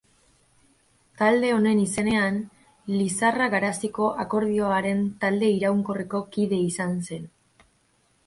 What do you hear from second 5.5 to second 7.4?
iraunkorreko kide izan zen.